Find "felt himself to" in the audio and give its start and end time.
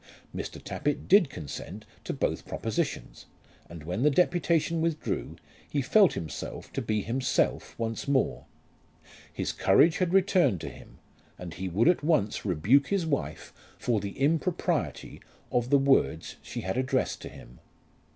5.79-6.81